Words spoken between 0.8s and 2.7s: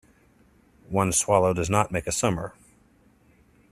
One swallow does not make a summer.